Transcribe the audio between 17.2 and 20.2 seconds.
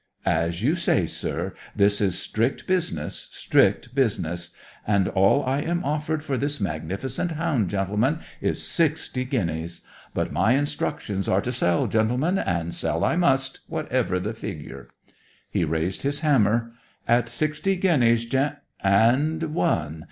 sixty guineas, gent and one.